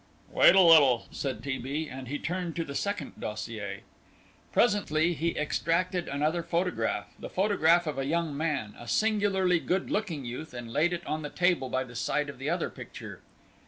"Wait 0.31 0.55
a 0.55 0.61
little," 0.61 1.05
said 1.11 1.43
T. 1.43 1.59
B., 1.59 1.87
and 1.87 2.07
he 2.07 2.17
turned 2.17 2.55
to 2.55 2.63
the 2.65 2.73
second 2.73 3.11
dossier. 3.19 3.81
Presently 4.51 5.13
he 5.13 5.37
extracted 5.37 6.07
another 6.07 6.41
photograph, 6.41 7.09
the 7.19 7.29
photograph 7.29 7.85
of 7.85 7.99
a 7.99 8.05
young 8.07 8.35
man, 8.35 8.73
a 8.79 8.87
singularly 8.87 9.59
good 9.59 9.91
looking 9.91 10.25
youth, 10.25 10.55
and 10.55 10.73
laid 10.73 10.91
it 10.91 11.05
on 11.05 11.21
the 11.21 11.29
table 11.29 11.69
by 11.69 11.83
the 11.83 11.93
side 11.95 12.29
of 12.29 12.39
the 12.39 12.49
other 12.49 12.71
picture. 12.71 13.21